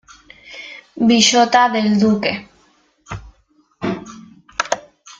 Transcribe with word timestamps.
Villota 1.05 1.69
del 1.69 1.99
Duque 1.99 2.49